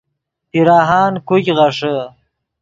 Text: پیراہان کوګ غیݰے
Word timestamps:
پیراہان 0.51 1.13
کوګ 1.27 1.45
غیݰے 1.57 1.97